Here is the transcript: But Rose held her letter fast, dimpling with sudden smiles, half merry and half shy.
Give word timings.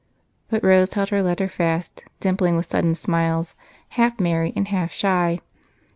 But 0.49 0.63
Rose 0.63 0.91
held 0.93 1.09
her 1.09 1.21
letter 1.21 1.47
fast, 1.47 2.05
dimpling 2.19 2.55
with 2.55 2.65
sudden 2.65 2.95
smiles, 2.95 3.53
half 3.89 4.19
merry 4.19 4.51
and 4.55 4.69
half 4.69 4.91
shy. 4.91 5.41